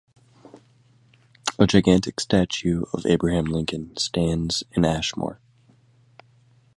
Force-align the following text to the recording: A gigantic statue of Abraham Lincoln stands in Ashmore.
A 1.59 1.67
gigantic 1.67 2.19
statue 2.19 2.85
of 2.91 3.05
Abraham 3.05 3.45
Lincoln 3.45 3.95
stands 3.97 4.63
in 4.71 4.83
Ashmore. 4.83 5.39